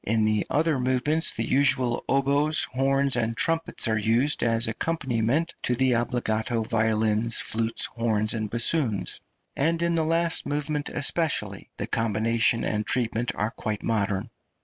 In 0.03 0.25
the 0.25 0.47
other 0.49 0.79
movements 0.79 1.31
the 1.33 1.47
usual 1.47 2.03
oboes, 2.09 2.63
horns, 2.63 3.15
and 3.15 3.37
trumpets 3.37 3.87
are 3.87 3.99
used 3.99 4.41
as 4.41 4.67
accompaniment 4.67 5.53
to 5.61 5.75
the 5.75 5.91
obbligato 5.93 6.63
violins, 6.63 7.39
flutes, 7.39 7.85
horns, 7.85 8.33
and 8.33 8.49
bassoons, 8.49 9.21
and 9.55 9.79
in 9.83 9.93
the 9.93 10.03
last 10.03 10.47
movement 10.47 10.89
especially 10.89 11.69
the 11.77 11.85
combination 11.85 12.63
and 12.65 12.83
treatment 12.87 13.31
are 13.35 13.51
quite 13.51 13.83
modern. 13.83 14.31